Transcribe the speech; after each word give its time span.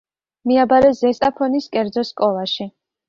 მიაბარეს 0.51 1.01
ზესტაფონის 1.03 1.67
კერძო 1.77 2.05
სკოლაში. 2.13 2.69